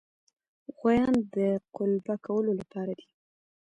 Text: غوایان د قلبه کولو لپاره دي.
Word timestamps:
غوایان 0.77 1.15
د 1.35 1.35
قلبه 1.75 2.15
کولو 2.25 2.51
لپاره 2.59 2.91
دي. 2.99 3.07